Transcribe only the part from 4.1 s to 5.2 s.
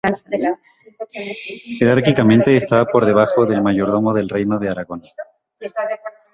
del Reino de Aragón.